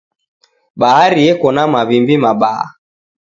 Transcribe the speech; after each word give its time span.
Bahari 0.79 1.21
eko 1.31 1.47
na 1.55 1.63
mawimbi 1.73 2.15
mabaa. 2.23 2.65